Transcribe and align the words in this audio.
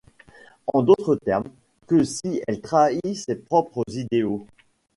En 0.65 0.81
d'autres 0.81 1.13
termes: 1.17 1.47
que 1.85 2.03
si 2.03 2.41
elle 2.47 2.59
trahit 2.59 2.99
ses 3.15 3.35
propres 3.35 3.83
idéaux. 3.89 4.47